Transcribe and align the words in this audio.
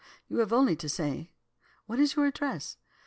you 0.27 0.39
have 0.39 0.51
only 0.51 0.75
to 0.75 0.89
say. 0.89 1.29
What 1.85 1.99
is 1.99 2.15
your 2.15 2.25
address? 2.25 2.75